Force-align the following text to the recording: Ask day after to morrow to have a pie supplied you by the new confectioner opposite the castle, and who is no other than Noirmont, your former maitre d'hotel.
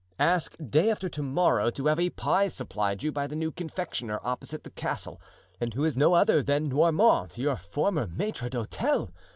Ask 0.17 0.55
day 0.67 0.89
after 0.89 1.09
to 1.09 1.21
morrow 1.21 1.69
to 1.69 1.85
have 1.85 1.99
a 1.99 2.09
pie 2.09 2.47
supplied 2.47 3.03
you 3.03 3.11
by 3.11 3.27
the 3.27 3.35
new 3.35 3.51
confectioner 3.51 4.19
opposite 4.23 4.63
the 4.63 4.71
castle, 4.71 5.21
and 5.59 5.75
who 5.75 5.83
is 5.85 5.95
no 5.95 6.15
other 6.15 6.41
than 6.41 6.69
Noirmont, 6.71 7.37
your 7.37 7.55
former 7.55 8.07
maitre 8.07 8.49
d'hotel. 8.49 9.11